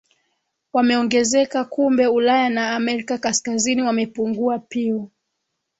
[0.73, 5.05] wameongezeka kumbe Ulaya na Amerika Kaskazini wamepungua Pew